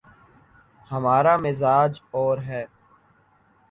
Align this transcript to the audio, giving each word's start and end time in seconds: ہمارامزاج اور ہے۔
ہمارامزاج 0.91 1.91
اور 2.11 2.37
ہے۔ 2.37 2.65